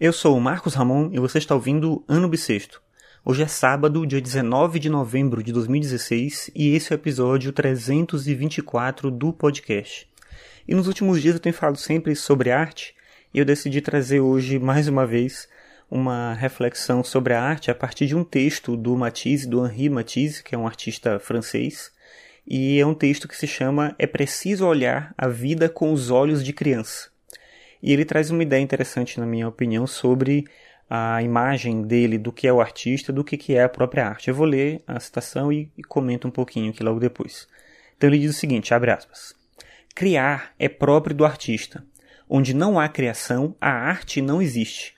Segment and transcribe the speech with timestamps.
[0.00, 2.80] Eu sou o Marcos Ramon e você está ouvindo Ano Bissexto.
[3.22, 9.10] Hoje é sábado, dia 19 de novembro de 2016 e esse é o episódio 324
[9.10, 10.08] do podcast.
[10.66, 12.94] E nos últimos dias eu tenho falado sempre sobre arte
[13.34, 15.46] e eu decidi trazer hoje mais uma vez
[15.90, 20.42] uma reflexão sobre a arte a partir de um texto do Matisse, do Henri Matisse,
[20.42, 21.92] que é um artista francês,
[22.46, 26.42] e é um texto que se chama É preciso olhar a vida com os olhos
[26.42, 27.10] de criança.
[27.82, 30.44] E ele traz uma ideia interessante, na minha opinião, sobre
[30.88, 34.28] a imagem dele do que é o artista, do que é a própria arte.
[34.28, 37.46] Eu vou ler a citação e, e comento um pouquinho aqui logo depois.
[37.96, 39.34] Então ele diz o seguinte, abre aspas.
[39.94, 41.84] Criar é próprio do artista.
[42.28, 44.94] Onde não há criação, a arte não existe.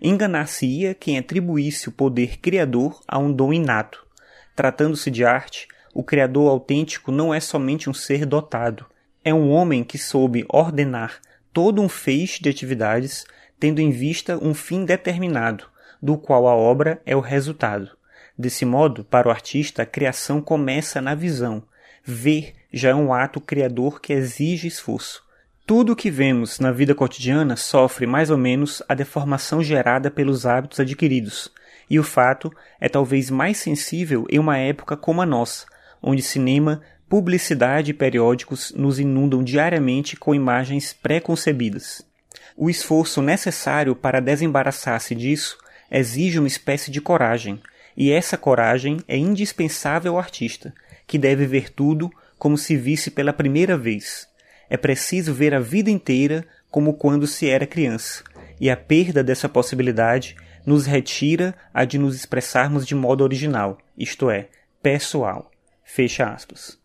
[0.00, 4.06] Enganar-se-ia quem atribuísse o poder criador a um dom inato.
[4.54, 8.86] Tratando-se de arte, o criador autêntico não é somente um ser dotado,
[9.24, 11.20] é um homem que soube ordenar
[11.52, 13.24] todo um feixe de atividades,
[13.58, 15.64] tendo em vista um fim determinado,
[16.00, 17.90] do qual a obra é o resultado.
[18.38, 21.62] Desse modo, para o artista, a criação começa na visão.
[22.02, 25.22] Ver já é um ato criador que exige esforço.
[25.66, 30.46] Tudo o que vemos na vida cotidiana sofre mais ou menos a deformação gerada pelos
[30.46, 31.52] hábitos adquiridos,
[31.88, 35.66] e o fato é talvez mais sensível em uma época como a nossa,
[36.02, 36.80] onde cinema,
[37.10, 42.06] publicidade e periódicos nos inundam diariamente com imagens pré-concebidas.
[42.56, 45.58] O esforço necessário para desembaraçar-se disso
[45.90, 47.60] exige uma espécie de coragem,
[47.96, 50.72] e essa coragem é indispensável ao artista,
[51.04, 54.28] que deve ver tudo como se visse pela primeira vez.
[54.70, 58.22] É preciso ver a vida inteira como quando se era criança,
[58.60, 64.30] e a perda dessa possibilidade nos retira a de nos expressarmos de modo original, isto
[64.30, 64.46] é,
[64.80, 65.50] pessoal.
[65.82, 66.79] Fecha aspas.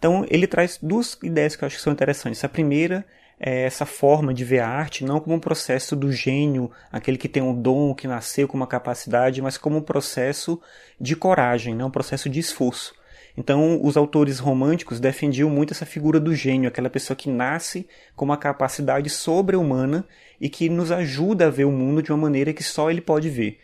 [0.00, 2.42] Então, ele traz duas ideias que eu acho que são interessantes.
[2.42, 3.04] A primeira
[3.38, 7.28] é essa forma de ver a arte não como um processo do gênio, aquele que
[7.28, 10.58] tem um dom, que nasceu com uma capacidade, mas como um processo
[10.98, 12.94] de coragem, não um processo de esforço.
[13.36, 17.86] Então, os autores românticos defendiam muito essa figura do gênio, aquela pessoa que nasce
[18.16, 20.06] com uma capacidade sobre-humana
[20.40, 23.28] e que nos ajuda a ver o mundo de uma maneira que só ele pode
[23.28, 23.58] ver.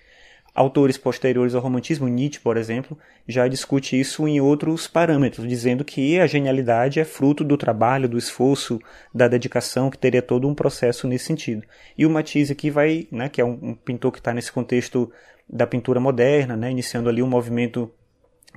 [0.56, 2.96] Autores posteriores ao romantismo, Nietzsche, por exemplo,
[3.28, 8.16] já discute isso em outros parâmetros, dizendo que a genialidade é fruto do trabalho, do
[8.16, 8.80] esforço,
[9.14, 11.62] da dedicação, que teria todo um processo nesse sentido.
[11.98, 15.12] E o Matisse aqui vai, né, que é um, pintor que está nesse contexto
[15.46, 17.92] da pintura moderna, né, iniciando ali um movimento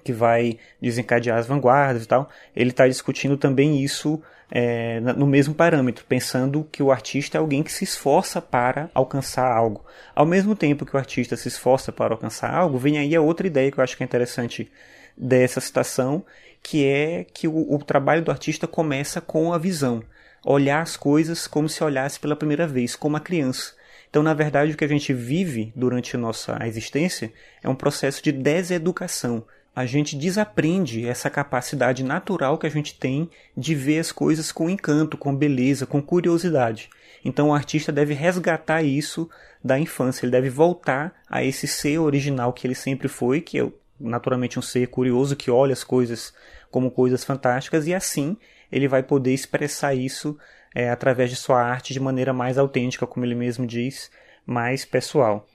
[0.09, 5.53] que vai desencadear as vanguardas e tal, ele está discutindo também isso é, no mesmo
[5.53, 9.85] parâmetro, pensando que o artista é alguém que se esforça para alcançar algo.
[10.15, 13.45] Ao mesmo tempo que o artista se esforça para alcançar algo, vem aí a outra
[13.45, 14.71] ideia que eu acho que é interessante
[15.15, 16.25] dessa citação,
[16.63, 20.01] que é que o, o trabalho do artista começa com a visão.
[20.43, 23.73] Olhar as coisas como se olhasse pela primeira vez, como a criança.
[24.09, 27.31] Então, na verdade, o que a gente vive durante a nossa existência
[27.61, 33.29] é um processo de deseducação, a gente desaprende essa capacidade natural que a gente tem
[33.55, 36.89] de ver as coisas com encanto, com beleza, com curiosidade.
[37.23, 39.29] Então o artista deve resgatar isso
[39.63, 43.71] da infância, ele deve voltar a esse ser original que ele sempre foi, que é
[43.99, 46.33] naturalmente um ser curioso que olha as coisas
[46.71, 48.37] como coisas fantásticas e assim
[48.71, 50.37] ele vai poder expressar isso
[50.73, 54.11] é, através de sua arte de maneira mais autêntica, como ele mesmo diz,
[54.45, 55.45] mais pessoal.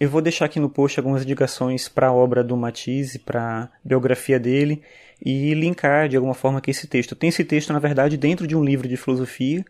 [0.00, 3.68] Eu vou deixar aqui no post algumas indicações para a obra do Matisse, para a
[3.84, 4.80] biografia dele
[5.20, 7.16] e linkar de alguma forma aqui esse texto.
[7.16, 9.64] Tem esse texto, na verdade, dentro de um livro de filosofia.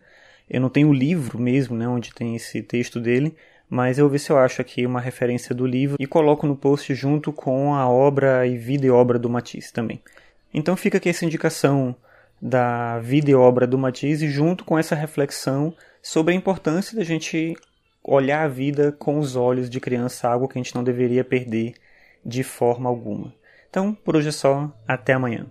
[0.47, 3.35] Eu não tenho o livro mesmo, né, onde tem esse texto dele,
[3.67, 6.55] mas eu vou ver se eu acho aqui uma referência do livro e coloco no
[6.55, 9.99] post junto com a obra e vida e obra do Matisse também.
[10.53, 11.95] Então fica aqui essa indicação
[12.39, 15.73] da vida e obra do Matisse junto com essa reflexão
[16.03, 17.55] sobre a importância da gente
[18.03, 21.73] olhar a vida com os olhos de criança, algo que a gente não deveria perder
[22.25, 23.33] de forma alguma.
[23.69, 25.47] Então, por hoje é só, até amanhã.